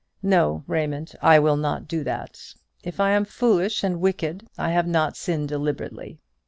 [0.23, 2.55] No, Raymond, I will not do that.
[2.83, 6.19] If I am foolish and wicked, I have not sinned deliberately.